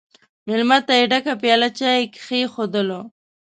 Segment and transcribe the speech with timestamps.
[0.47, 2.99] مېلمه ته یې ډکه پیاله چای کښېښودله!